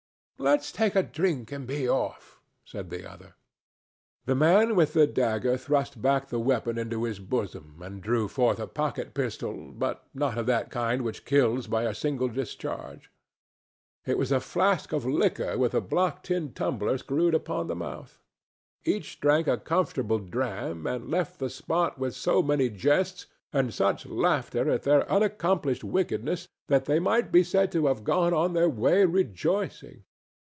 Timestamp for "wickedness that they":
25.83-26.97